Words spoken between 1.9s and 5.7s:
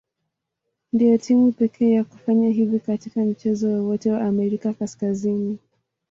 ya kufanya hivi katika mchezo wowote wa Amerika Kaskazini.